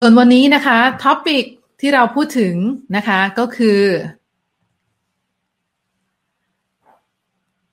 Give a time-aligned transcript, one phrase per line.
[0.00, 1.44] ส่วนวันนี้นะคะท็อปิก
[1.80, 2.54] ที่เราพูดถึง
[2.96, 3.80] นะคะก็คือ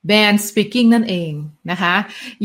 [0.09, 1.31] band speaking นั่นเอง
[1.71, 1.95] นะคะ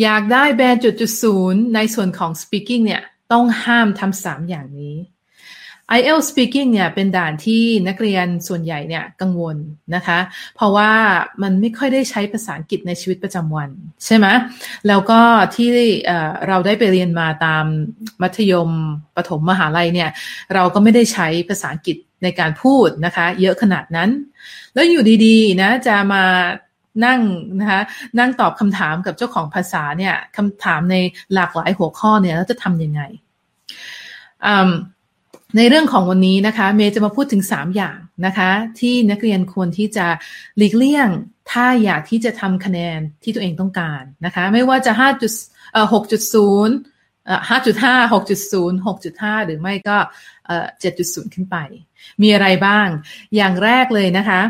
[0.03, 3.03] อยากได้แบรนจุดจุดศูนย์ในส่วนของ speaking เนี่ย
[3.33, 4.97] ต้องห้ามทำสามอย่างนี้
[5.97, 9.57] IELTS speaking เนี่ยเป็นด่านที่นักเรียนส่วนใหญ่เนี่ยกังวล
[9.95, 10.19] นะคะ
[10.57, 10.91] เพราะว่า
[11.43, 13.71] มันไม่ค่อยได้ใช้ภาษาอังกฤษในชีวิตประจำวัน
[14.05, 14.27] ใช่ไหม
[14.89, 15.21] แล้วก็
[15.55, 15.69] ที่
[16.49, 17.65] เราได้ไปเรียนมาตาม
[18.23, 18.71] มัธยม
[19.17, 20.11] ประถมมหาลัยเนี่ย
[20.55, 24.11] เราก็ไม่ได้ใช้ภาษาอังกฤษในการพูดนะคะ เยอะขนาดนั้น
[24.75, 26.25] แล้วอยู่ดีๆนะจะมา
[27.05, 27.21] นั่ง
[27.61, 27.81] นะคะ
[28.19, 30.97] นั่งตอบคำถามกับเจ้าของภาษาเนี่ยคำถามใน
[31.35, 33.01] หลากหลายหัวข้อเนี่ยแล้วจะทำยังไง
[35.57, 40.07] ในเรื่องของวันนี้นะคะ เมย์จะมาพูดถึง 3 อย่างนะคะ ที่นักเรียนควรที่จะ
[40.57, 41.09] หลีกเลี่ยง
[41.51, 45.33] ถ้าอยากที่จะทำคะแนนที่ตัวเองต้องการนะคะ ไม่ว่าจะ5จุด
[45.73, 45.95] เอ่อ6.0
[47.49, 49.97] 5.5 6.0 6.5 หรือไม่ก็
[50.85, 51.57] 7.0 ขึ้นไป
[52.23, 52.89] มีอะไรบ้าง
[53.37, 54.41] อย่างแรกเลยนะคะ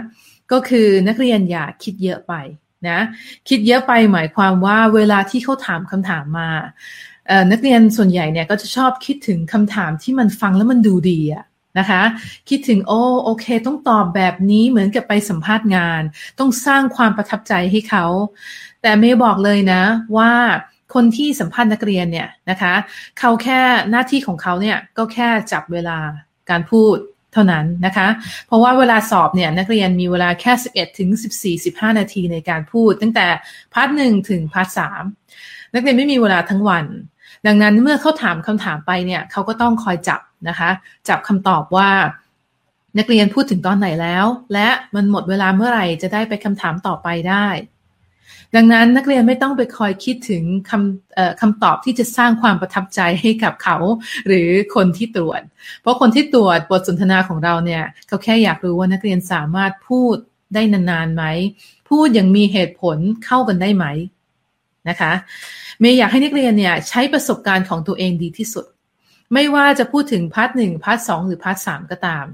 [0.53, 2.35] ก็คือนักเรียนอย่าคิดเยอะไป
[2.89, 3.01] นะ
[3.49, 6.51] คิดเยอะไปหมายความว่าเวลาที่เขาถามคำถามมา
[7.51, 11.45] นักเรียนส่วนใหญ่เนี่ยก็จะชอบคิดถึงคำถามที่มันฟังแล้วมันดูดีอะ
[11.79, 12.03] นะคะ
[12.48, 16.03] คิดถึงโอ้โอเค ต้องตอบแบบนี้เหมือนกับไปสัมภาษณ์งาน
[16.39, 18.06] ต้องสร้างความประทับใจให้เขา
[18.83, 19.83] แต่เมย์บอกเลยนะ
[20.17, 20.33] ว่า
[20.95, 22.75] คนที่สัมภาษณ์นักเรียนเนี่ยนะคะ
[23.19, 25.99] เขาแค่หน้าที่ของเขาเนี่ยก็แค่จับเวลา
[26.51, 26.97] การพูด
[27.33, 28.09] เท่านั้นนะคะ
[28.47, 31.11] เพราะว่าเวลาสอบเนี่ยนักเรียนมีเวลาแค่ 11ถึง
[31.43, 33.27] 14 15 นาทีในการพูด ตั้งแต่
[33.75, 35.03] part หนึ่งถึง part สาม
[35.75, 36.84] นักเรียนไม่มีเวลาทั้งวัน
[37.47, 40.70] ดังนั้นเมื่อเขาถามคำถามไปเนี่ยเขาก็ต้องคอยจับนะคะ
[41.08, 41.91] จับคำตอบว่า
[42.98, 47.47] นักเรียนพูดถึงตอนไหนแล้ว และมันหมดเวลาเมื่อไหร่จะได้ไปคำถามต่อไปได้
[48.56, 53.77] ดังนั้นนักเรียนไม่ต้องไปคอยคิดถึงคำคำตอบที่จะสร้างความประทับใจให้กับเขา
[54.27, 55.41] หรือคนที่ตรวจ
[55.81, 60.16] เพราะคนที่ตรวจบทสนทนาของเราเนี่ยเขาแค่อยากรู้ว่านักเรียนสามารถพูด
[60.55, 61.25] ได้นานๆไหม
[61.89, 63.87] พูดอย่างมีเหตุผลเข้ากันได้ไหม
[64.88, 65.12] นะคะ
[65.81, 68.65] เมย์อยากให้นักเรียนเนี่ยใช้ประสบการณ์ของตัวเองดีที่สุด
[69.34, 72.25] ไม่ว่าจะพูดถึง part หนึ่ง part สองหรือ part สามก็ตาม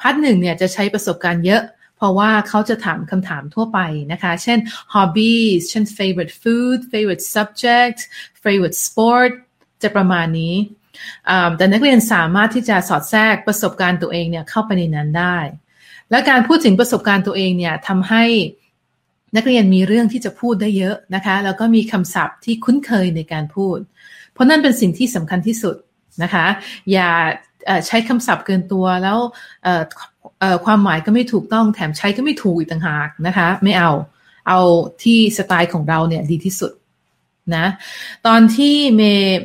[0.00, 1.62] part หนึ่งเนี่ยจะใช้ประสบการณ์เยอะ
[1.96, 3.78] เพราะว่าเขาจะถามคำถามทั่วไป
[4.12, 4.58] นะคะ เช่น
[4.94, 7.98] hobbies เช่น favorite food favorite subject
[8.44, 9.32] favorite sport
[9.82, 10.54] จะประมาณนี้
[11.56, 15.38] แต่นักเรียนสามารถที่จะสอดแทรกประสบการณ์ตัวเองเนี่ยเข้าไปในนั้นได้
[16.10, 18.24] และการพูดถึงประสบการณ์ตัวเองเนี่ยทำให้
[19.36, 23.78] นักเรียนมีเรื่องที่จะพูดได้เยอะนะคะ แล้วก็มีคำศัพท์ที่คุ้นเคยในการพูด
[24.32, 25.76] เพราะนั่นเป็นสิ่งที่สำคัญที่สุด
[26.22, 26.46] นะคะ
[26.92, 27.10] อย่า
[27.86, 29.18] ใช้คำศัพท์เกินตัวแล้ว
[30.64, 33.90] ความหมายก็ไม่ถูกต้องแถมใช้ก็ไม่ถูกอีกต่างหากนะคะ ไม่เอา
[34.48, 34.60] เอา
[35.02, 36.72] ที่สไตล์ของเราเนี่ยดีที่สุด
[37.56, 37.66] นะ
[38.26, 39.40] ตอนที่เมย์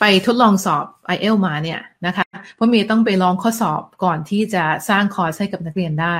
[0.00, 0.84] ไปทดลองสอบ
[1.14, 6.16] i อเอลมาเนี่ยนะคะเพราะเมย์ต้องไปลองข้อสอบก่อนที่จะสร้างคอร์สให้กับนักเรียนได้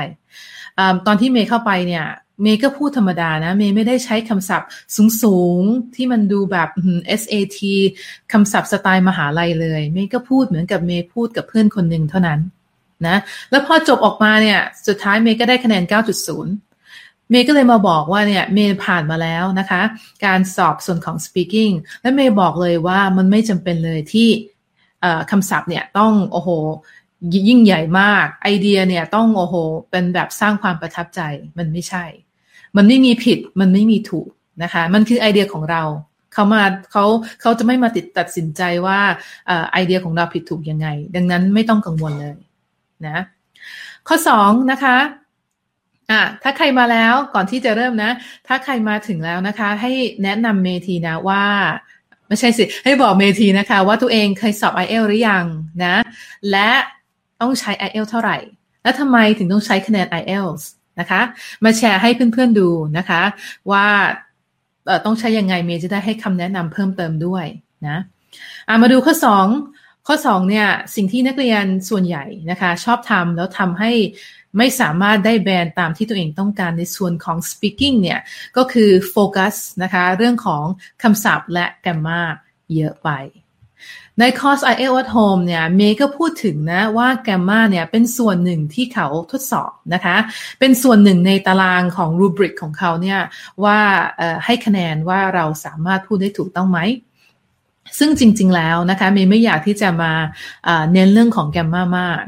[1.07, 2.07] ตอนที่เมย์เข้าไปเนี่ย
[2.41, 4.69] เมย์ก็พูดธรรมดานะ เมย์ไม่ได้ใช้คำศัพท์
[5.23, 6.69] สูงๆ ที่มันดูแบบ
[7.21, 7.59] SAT
[8.33, 12.41] คำศัพท์สไตล์มหาลัยเลย เมย์ก็พูดเหมือนกับเมย์พูดกับเพื่อนคนหนึ่งเท่านั้น
[13.07, 13.17] นะ
[13.51, 15.83] แล้วพอจบออกมาเนี่ย สุดท้ายเมย์ก็ได้คะแนน
[16.53, 19.83] 9.0 เมย์ก็เลยมาบอกว่าเนี่ย เมย์ผ่านมาแล้วนะคะ
[20.25, 21.73] การสอบส่วนของ speaking
[22.03, 24.29] และเมย์บอกเลยว่ามันไม่จำเป็นเลยที่
[25.31, 26.51] คำศัพท์เนี่ยต้องโอ้โห
[27.49, 29.55] ยิ่งใหญ่มาก ไอเดียเนี่ยต้องโอ้โห
[29.91, 31.21] เป็นแบบสร้างความประทับใจ
[31.59, 32.05] มันไม่ใช่
[32.77, 34.29] มันไม่มีผิดมันไม่มีถูก
[34.63, 35.83] นะคะ มันคือไอเดียของเรา
[36.33, 36.63] เขามา
[36.93, 37.05] เขา
[37.41, 39.01] เขาจะไม่มาติดตัดสินใจว่า
[39.73, 42.37] ไอเดียของเราผิดถูกยังไง ดังนั้นไม่ต้องกังวลเลย
[43.07, 43.19] นะ
[44.09, 44.97] ข้อสองนะคะ
[46.11, 48.11] อะถ้าใครมาแล้วก่อนที่จะเริ่มนะ
[48.47, 49.93] ถ้าใครมาถึงแล้วนะคะ ให้
[50.25, 51.45] แนะนำเมทีนะว่า
[52.29, 55.45] ไม่ใช่สิ ให้บอกเมทีนะคะ ว่าตัวเองเคยสอบ i อเอลหรือยัง
[55.85, 55.97] นะ
[56.51, 56.71] และ
[57.43, 58.39] ต้องใช้ IELTS เท่าไหร่
[58.83, 60.63] และทำไมถึงต้องใช้คะแนน IELTS
[61.01, 61.21] นะคะ
[61.65, 63.23] มาแชร์ให้เพื่อนๆดูนะคะ
[63.71, 63.87] ว่า
[65.05, 67.45] ต้องใช้ยังไงเมย์จะได้ให้คำแนะนำเพิ่มเติมด้วย
[67.89, 67.99] นะ
[68.83, 69.15] มาดูข้อ
[69.61, 73.93] 2 ข้อ 2 เนี่ย สิ่งที่นักเรียนส่วนใหญ่นะคะ ชอบทำแล้วทำให้
[74.59, 78.21] ไม่สามารถได้แบรนด์ตามที่ตัวเองต้องการในส่วนของ speaking เนี่ย
[78.57, 80.65] ก็คือโฟกัสนะคะ เรื่องของ
[81.03, 82.21] คำศัพท์และแกรมมา
[82.75, 83.11] เยอะไป
[84.21, 90.17] ในคอร์ส i อ l at Home เนี่ยเมย์ก็พูดถึงนะว่าแกมมาเนี่ยเป็นส่วนหนึ่งที่เขาทดสอบนะคะ
[90.61, 93.21] เป็นส่วนหนึ่งในตารางของรูบริกของเขาเนี่ย
[93.65, 93.79] ว่า
[94.45, 96.81] ให้คะแนนว่าเราสามารถพูดได้ถูกต้องไหม
[97.99, 100.13] ซึ่งจริง ๆ แล้วนะคะเมย์ไม่อยากที่จะมา
[100.93, 102.23] เน้นเรื่องของแกมมามาก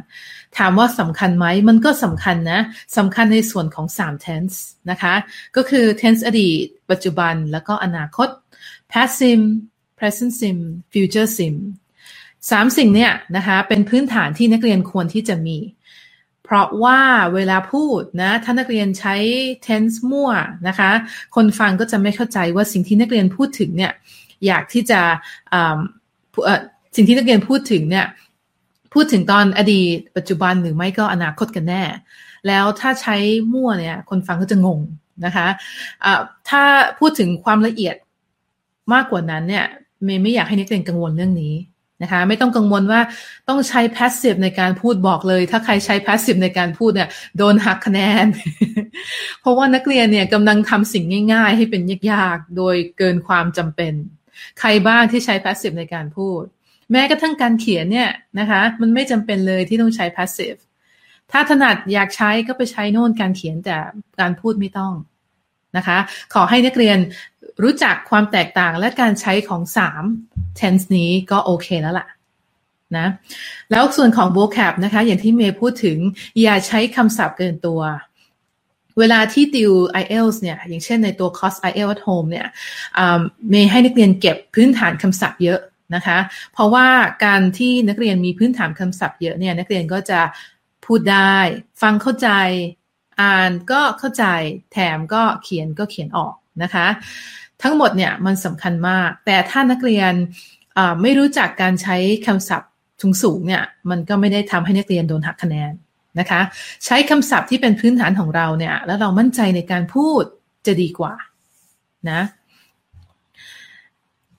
[0.59, 2.61] ถามว่าสำคัญไหมมันก็สำคัญนะ
[2.97, 4.57] สำคัญในส่วนของ3 tense
[4.91, 5.15] นะคะ
[5.57, 8.29] ก็คือ tense อดีต ปัจจุบันแล้วก็อนาคต
[8.93, 9.41] past sim
[10.05, 10.59] present sim
[10.93, 11.55] future sim
[12.51, 15.59] สามสิ่งเนี่ยนะคะเป็นพื้นฐานที่นักเรียนควรที่จะมี
[16.45, 17.01] เพราะว่า
[17.35, 19.15] เวลาพูดนะถ้านักเรียนใช้
[19.67, 20.31] tense มั่ว
[20.69, 20.91] นะคะ
[21.35, 23.93] คนฟังก็จะไม่เข้าใจว่าสิ่งที่นักเรียนพูดถึงเนี่ย
[24.47, 25.01] อยากที่จะ
[26.97, 28.07] สิ่งที่นักเรียนพูดถึงเนี่ย
[28.95, 31.83] พูดถึงตอนอดีตปัจจุบันหรือไม่ก็อนาคตกันแน่
[32.47, 33.17] แล้วถ้าใช้
[33.53, 34.81] มั่วเนี่ยคนฟังก็จะงง
[35.25, 36.63] นะคะะถ้า
[36.99, 37.97] พูดถึงความละเอียด
[38.93, 39.67] มากกว่านั้นเนี่ย
[40.05, 41.55] เมย์ไม่อยากให้นักเรียนกังวลเรื่องนี้
[42.03, 43.01] นะคะไม่ต้องกังวลว่า
[43.49, 47.09] ต้องใช้ passive ในการพูดบอกเลย ถ้าใครใช้ passive ในการพูดเนี่ย
[47.39, 48.27] โดนหักคะแนน
[49.41, 53.93] เพราะว่านักเรียนเนี่ยกำลังทำสิ่งง่าย ๆ ให้เป็นยากๆ โดยเกินความจำเป็น
[54.61, 56.43] ใครบ้างที่ใช้ passive ในการพูด
[56.93, 60.59] แม้กระทั่งการเขียนเนี่ยนะคะมันไม่จำเป็นเลยที่ต้องใช้ passive
[61.33, 63.77] ถ้าถนัดอยากใช้ก็ไปใช้โน่นการเขียนแต่
[64.21, 64.93] การพูดไม่ต้อง
[65.77, 65.99] นะคะ
[66.35, 66.99] ขอให้นักเรียน
[67.63, 69.63] รู้จักความแตกต่างและการใช้ของ
[70.09, 72.07] 3 tense นี้ก็โอเคแล้วล่ะ
[72.97, 73.07] นะ
[73.71, 75.99] แล้วส่วนของ vocab นะคะ อย่างที่เมย์พูดถึง
[76.43, 77.81] อย่าใช้คำศัพท์เกินตัว
[78.99, 79.73] เวลาที่ติว
[80.03, 82.47] IELTS เนี่ย อย่างเช่นในตัว course IELTS at home เนี่ย
[83.51, 85.61] เมย์ให้นักเรียนเก็บพื้นฐานคำศัพท์เยอะ
[85.95, 86.19] นะคะ
[86.53, 86.89] เพราะว่า
[87.25, 90.21] การที่นักเรียนมีพื้นฐานคำศัพท์เยอะเนี่ย นักเรียนก็จะ
[90.87, 91.37] พูดได้
[91.83, 92.29] ฟังเข้าใจ
[93.21, 94.25] อ่านก็เข้าใจ
[94.73, 96.87] แถมก็เขียนก็เขียนออกนะคะ
[97.63, 100.13] ทั้งหมดเนี่ยมันสำคัญมาก แต่ถ้านักเรียน
[101.03, 101.97] ไม่รู้จักการใช้
[102.27, 102.71] คำศัพท์
[103.23, 105.73] สูงๆเนี่ยมันก็ไม่ได้ทำให้นักเรียนโดนหักคะแนน
[106.19, 106.41] นะคะ
[106.85, 110.25] ใช้คำศัพท์ที่เป็นพื้นฐานของเราเนี่ยแล้วเรามั่นใจในการพูด
[110.67, 111.15] จะดีกว่า
[112.11, 112.21] นะ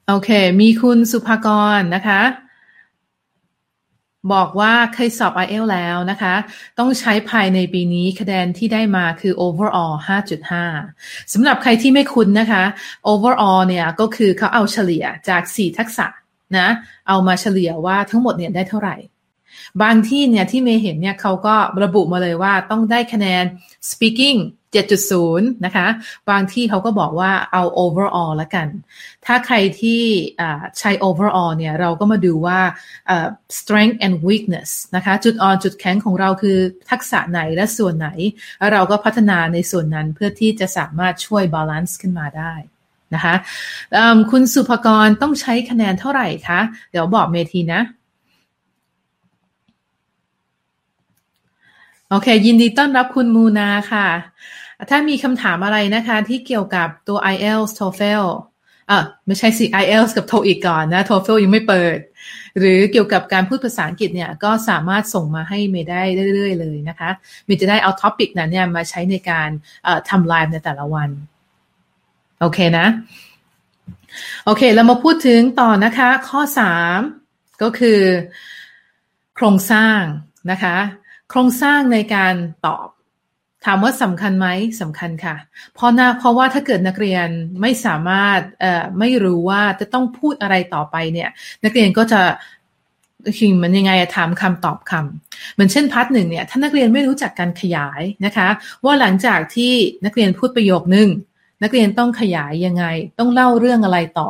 [0.07, 0.29] โอเค
[0.61, 1.47] มีคุณสุภาก
[1.79, 2.21] รนะคะ
[4.33, 6.35] บอกว่าเคยสอบ i อเอลแล้วนะคะ
[6.79, 9.93] ต้องใช้ภายในปีนี้คะแนนที่ได้มาคือ overall
[10.77, 12.63] 5.5 สำหรับใครที่ไม่คุ้นนะคะ
[13.11, 16.07] overall เนี่ยก็คือเขาเอาเฉลี่ยจาก 4 ทักษะ
[16.57, 16.67] นะ
[17.07, 18.95] เอามาเฉลี่ยว่าทั้งหมดเนี่ยได้เท่าไหร่
[19.83, 23.43] บางที่เนี่ยที่เมย์เห็นเนี่ยเขาก็ระบุมาเลยว่าต้องได้คะแนน
[23.91, 24.39] speaking
[24.75, 25.87] 7.0 นะคะ
[26.29, 28.67] บางที่เขาก็บอกว่าเอา overall ละกัน
[29.25, 30.01] ถ้าใครที่
[30.79, 32.59] ใช้ overall เนี่ย เราก็มาดูว่า
[33.57, 36.57] strength and weakness นะคะ จุดอ่อนจุดแข็งของเราคือ
[36.91, 38.09] ทักษะไหนและส่วนไหน
[38.71, 42.53] เราก็พัฒนาในส่วนนั้นเพื่อที่จะสามารถช่วย balance ขึ้นมาได้
[43.15, 43.35] นะคะ
[44.31, 46.59] คุณสุภกรต้องใช้คะแนนเท่าไหร่คะ
[46.91, 47.81] เดี๋ยวบอกเมทีนะ
[52.09, 54.07] โอเค ยินดีต้อนรับคุณมูนาค่ะ
[54.89, 58.25] ถ้ามีคำถามอะไรนะคะที่เกี่ยวกับตัว IELTS TOEFL
[58.91, 61.97] อะไม่ใช่สิ IELTS กับ TOEIC ก่อนนะ TOEFL ยังไม่เปิด
[62.59, 66.01] หรือเกี่ยวกับการพูดภาษาอังกฤษเนี่ย ก็สามารถส่งมาให้เมย์ได้
[66.35, 67.09] เรื่อยๆเลยนะคะ
[67.45, 69.49] เมย์จะได้เอาท็อปิกนั้นเนี่ยมาใช้ในการ
[70.09, 71.09] ทำไลฟ์ในแต่ละวัน
[72.39, 72.87] โอเคนะ
[74.45, 76.41] โอเค เรามาพูดถึงต่อนะคะ ข้อ
[77.01, 77.99] 3 ก็คือ
[79.35, 79.99] โครงสร้าง
[80.51, 80.77] นะคะ
[81.29, 82.35] โครงสร้างในการ
[82.65, 82.87] ตอบ
[83.65, 84.47] ถามว่าสำคัญไหม
[84.81, 85.35] สำคัญค่ะ
[85.75, 87.27] เพราะนะเพราะว่าถ้าเกิดนักเรียน
[87.61, 91.29] ไม่สามารถเอ่อไม่รู้ว่าจะต้องพูดอะไรต่อไปเนี่ย
[91.63, 92.21] นักเรียนก็จะ
[93.37, 98.47] คือมันยังไงถามคำตอบคำเหมือนเช่นพาร์ทหนึ่งเนี่ยถ้านักเรียนไม่รู้จักการขยายนะคะ
[98.85, 99.73] ว่าหลังจากที่
[100.05, 101.09] นักเรียนพูดประโยคนึง
[101.63, 102.85] นักเรียนต้องขยายยังไง
[103.19, 104.29] ต้องเล่าเรื่องอะไรต่อ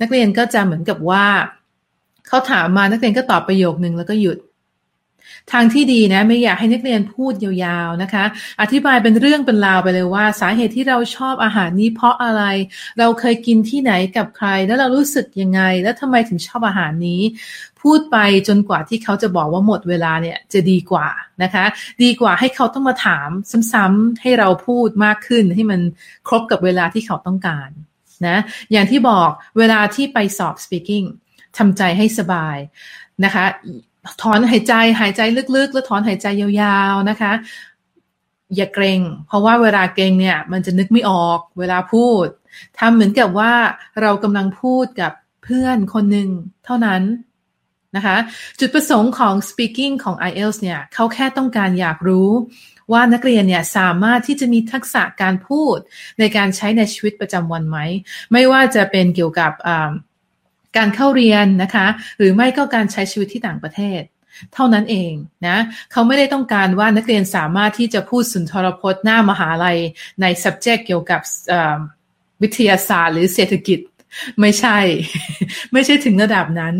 [0.00, 1.26] นักเรียนก็จะเหมือนกับว่า
[2.28, 4.38] เขาถามมานักเรียนก็ตอบประโยคนึงแล้วก็หยุด
[5.52, 8.24] ทางที่ดีนะไม่อยากให้นักเรียนพูดยาวๆนะคะ
[8.60, 12.42] อธิบายเป็นเรื่องเป็นราวไปเลยว่า สาเหตุที่เราชอบอาหารนี้เพราะอะไร
[12.98, 17.20] เราเคยกินที่ไหนกับใคร แล้วเรารู้สึกยังไง แล้วทำไมถึงชอบอาหารนี้
[17.82, 18.16] พูดไป
[18.48, 21.08] จนกว่าที่เขาจะบอกว่าหมดเวลาเนี่ยจะดีกว่า
[21.42, 21.64] นะคะ
[22.02, 23.28] ดีกว่าให้เขาต้องมาถาม
[23.72, 25.80] ซ้ำๆให้เราพูดมากขึ้นให้มัน
[26.28, 27.70] ครบกับเวลาที่เขาต้องการ
[28.26, 28.38] นะ
[28.72, 31.06] อย่างที่บอกเวลาที่ไปสอบ speaking
[31.58, 32.56] ทำใจให้สบาย
[33.24, 33.44] นะคะ
[34.22, 35.20] ถอนหายใจหายใจ
[35.56, 37.32] ลึกๆ แล้วถอนหายใจยาวๆนะคะ
[38.56, 42.26] อย่าเกรง เพราะว่าเวลาเกรงเนี่ยมันจะนึกไม่ออกเวลาพูด
[42.78, 43.52] ทำเหมือนกับว่า
[44.02, 45.12] เรากำลังพูดกับ
[45.44, 46.28] เพื่อนคนหนึ่ง
[46.64, 47.02] เท่านั้น
[47.96, 48.16] นะคะ
[48.58, 52.30] จุดประสงค์ของ speaking ของ IELTS เนี่ยเขาแค่ต้องการอยากรู้
[52.92, 55.78] ว่านักเรียนเนี่ยสามารถที่จะมีทักษะการพูด
[56.18, 57.78] ในการใช้ในชีวิตประจำวันไหม
[58.32, 59.52] ไม่ว่าจะเป็นเกี่ยวกับ
[60.76, 61.86] การเข้าเรียนนะคะ
[62.18, 64.02] หรือไม่ก็การใช้ชีวิตที่ต่างประเทศ
[64.54, 65.12] เท่านั้นเอง
[65.46, 65.58] นะ
[65.92, 69.78] เขาไม่ได้ต้องการว่านักเรียนสามารถที่จะพูดสุนทรพจน์หน้ามหาลัย
[70.20, 71.20] ใน subject เกี่ยวกับ
[72.42, 73.78] วิทยาศาสตร์ หรือเศรษฐกิจ
[74.40, 74.78] ไม่ใช่
[75.72, 76.74] ไม่ใช่ถึงระดับนั้น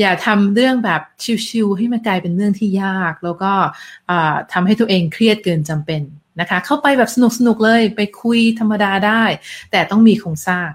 [0.00, 1.02] อย่าทำเรื่องแบบ
[1.48, 3.52] ชิวๆให้มันกลายเป็นเรื่องที่ยาก แล้วก็
[4.52, 6.02] ทำให้ตัวเองเครียดเกินจำเป็น
[6.40, 9.22] นะคะ เข้าไปแบบสนุกๆเลยไปคุยธรรมดาได้
[9.70, 10.68] แต่ต้องมีโครงสร้าง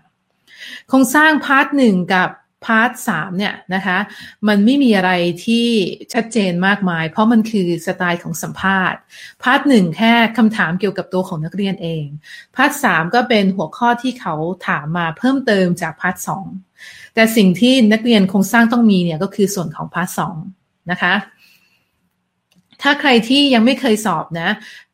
[0.89, 2.29] โครงสร้างพาร์ทหนึ่งกับ
[2.65, 3.97] part สามเนี่ยนะคะ
[4.47, 5.11] มันไม่มีอะไร
[5.45, 5.67] ที่
[6.13, 8.99] ชัดเจนมากมาย เพราะมันคือสไตล์ของสัมภาษณ์
[9.43, 12.05] part หนึ่งแค่คำถามเกี่ยวกับตัวของนักเรียนเอง
[12.55, 14.35] part สามก็เป็นหัวข้อที่เขา
[14.67, 16.45] ถามมาเพิ่มเติมจาก part สอง
[17.15, 20.35] แต่สิ่งที่นักเรียนโครงสร้างต้องมีเนี่ยก็คือส่วนของ part สอง
[20.91, 21.13] นะคะ
[22.81, 24.49] ถ้าใครที่ยังไม่เคยสอบนะ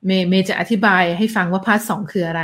[0.06, 2.44] เมย์เมย์จะอธิบายให้ฟังว่า part สองคืออะไร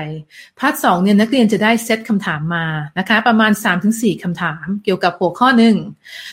[0.60, 2.66] part สองเนี่ยนักเรียนจะได้เซตคำถามมา
[3.00, 3.52] นะคะ ประมาณ
[3.88, 5.76] 3-4คำถามเกี่ยวกับหัวข้อหนึ่ง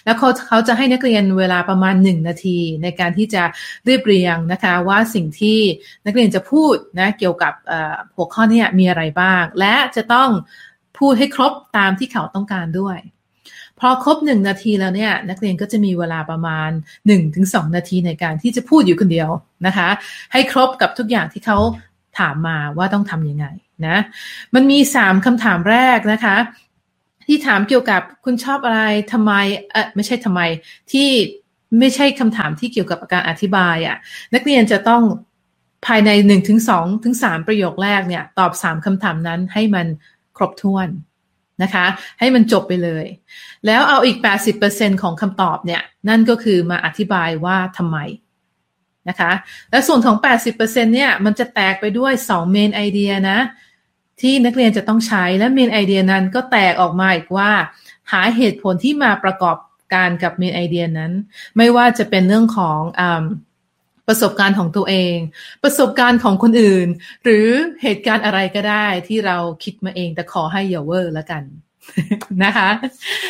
[0.05, 3.43] แล้วเขาเขาจะให้นักเรียนเวลาประมาณ 1 นาที ในการที่จะ
[3.85, 5.59] เรียบเรียงนะคะว่าสิ่งที่
[6.07, 7.55] นักเรียนจะพูดนะเกี่ยวกับ
[8.17, 10.31] หัวข้อนี้มีอะไรบ้าง และจะต้อง
[10.99, 12.99] พูดให้ครบตามที่เขาต้องการด้วย
[13.81, 19.31] พอครบหนึ่งนาทีแล้วเนี่ยนักเรียนก็จะมีเวลาประมาณ1 ถึง 2 นาทีในการที่จะพูดอยู่คนเดียว
[19.67, 19.89] นะคะ
[20.33, 21.59] ให้ครบกับทุกอย่างที่เขา
[22.19, 23.47] ถามมาว่าต้องทำยังไง
[23.87, 23.97] นะ
[24.55, 26.37] มันมีสามคำถามแรกนะคะ
[27.27, 28.81] ที่ถามเกี่ยวกับคุณชอบอะไร
[29.13, 29.33] ทำไม
[29.73, 30.41] เออไม่ใช่ทำไม
[30.93, 31.09] ที่
[31.79, 33.97] ไม่ใช่คำถามที่เกี่ยวกับการอธิบายอะ่ะ
[34.35, 35.03] นักเรียนจะต้อง
[35.87, 39.87] ภายในหนึ่งถึงสองถึงสามประโยคแรกเนี่ยตอบสามคำถามนั้นให้มัน
[40.37, 40.89] ครบถ้วน
[41.63, 41.87] นะคะ
[42.19, 43.07] ให้มันจบไปเลย
[43.67, 44.19] แล้วเอาอีก
[44.61, 47.99] 80%ของคำตอบเนี่ย นั่นก็คือมาอธิบายว่าทำไม
[49.09, 49.33] นะคะ
[49.71, 50.17] และส่วนของ
[50.57, 53.39] 80%เนี่ยมันจะแตกไปด้วย 2 main idea นะ
[54.21, 57.51] ที่นักเรียนจะต้องใช้และ main idea นั้นก็แตกออกมาอีกว่า
[58.13, 59.57] หาเหตุผลที่มาประกอบ
[59.95, 61.13] การกับ main idea นั้น
[61.57, 63.03] ไม่ว่าจะเป็นเรื่องของอ
[64.09, 65.17] ประสบการณ์ของตัวเอง
[65.65, 66.89] ประสบการณ์ของคนอื่น
[67.25, 67.49] หรือ
[67.83, 71.45] เหตุการณ์อะไรก็ได้ที่เราคิดมาเอง แต่ขอให้อย่าเวอร์แล้วกัน
[72.45, 72.71] นะคะ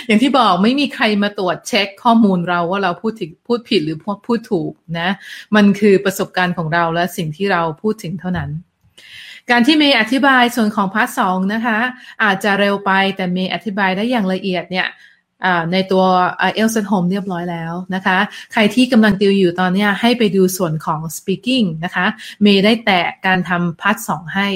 [0.07, 5.09] อย่างที่บอกไม่มีใครมาตรวจเช็คข้อมูลเราว่าเราพูดถึงพูดผิดหรือพูดพูดถูกนะ
[5.57, 8.51] มันคือประสบการณ์ของเราและสิ่งที่เราพูดถึงเท่านั้น
[9.51, 11.79] การที่เมย์อธิบายส่วนของ part สองนะคะ
[12.25, 14.87] อาจจะเร็วไปแต่เมย์อธิบายได้อย่างละเอียดเนี่ย
[15.73, 16.05] ในตัว
[16.39, 18.19] IELTS at Home เรียบร้อยแล้วนะคะ
[18.53, 22.07] ใครที่กำลังติวอยู่ตอนนี้ให้ไปดูส่วนของ speaking นะคะ
[22.43, 24.49] เมย์ได้แตะการทำ part สองให้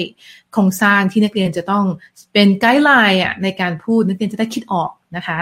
[0.53, 1.85] โครงสร้างที่นักเรียนจะต้อง
[2.33, 5.39] เป็นไกด์ไลน์ในการพูดนักเรียนจะได้คิดออกนะคะ